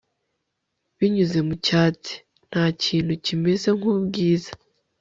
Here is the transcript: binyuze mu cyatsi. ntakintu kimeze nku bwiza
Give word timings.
binyuze 0.97 1.39
mu 1.47 1.55
cyatsi. 1.65 2.13
ntakintu 2.49 3.11
kimeze 3.25 3.69
nku 3.77 3.91
bwiza 4.05 4.51